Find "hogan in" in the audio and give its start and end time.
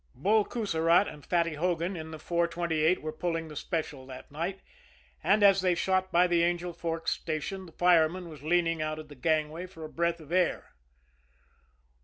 1.53-2.09